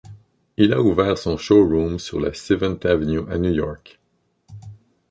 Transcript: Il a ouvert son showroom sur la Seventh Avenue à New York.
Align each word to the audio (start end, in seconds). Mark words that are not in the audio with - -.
Il 0.57 0.73
a 0.73 0.81
ouvert 0.81 1.15
son 1.15 1.37
showroom 1.37 1.99
sur 1.99 2.19
la 2.19 2.33
Seventh 2.33 2.87
Avenue 2.87 3.19
à 3.31 3.37
New 3.37 3.51
York. 3.51 3.99